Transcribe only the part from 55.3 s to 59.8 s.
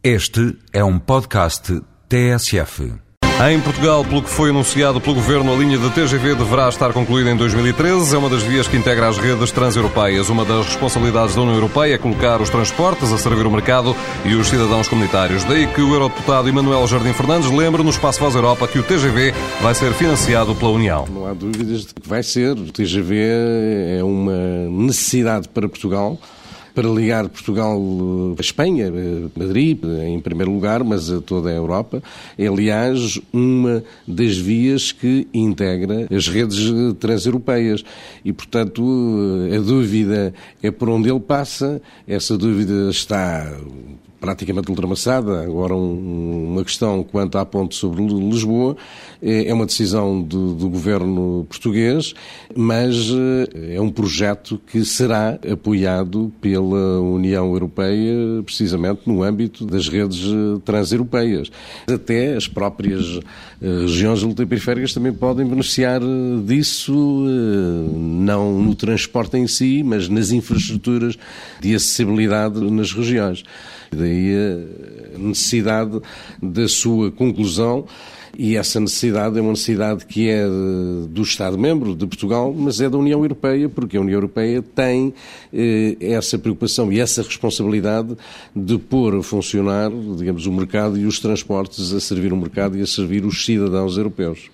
apoiado pela União Europeia, precisamente no âmbito